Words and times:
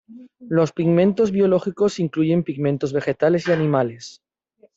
Los 0.49 0.71
pigmentos 0.71 1.29
biológicos 1.29 1.99
incluyen 1.99 2.41
pigmentos 2.43 2.91
vegetales 2.91 3.47
y 3.47 3.51
animales. 3.51 4.23